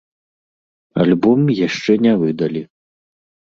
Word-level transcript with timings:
Альбом 1.03 1.45
яшчэ 1.67 1.99
не 2.07 2.13
выдалі. 2.25 2.61